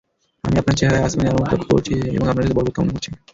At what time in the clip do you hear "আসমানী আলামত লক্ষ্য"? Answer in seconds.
1.07-1.67